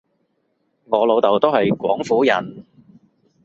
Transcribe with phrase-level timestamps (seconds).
[0.85, 2.65] 我老豆都係廣府人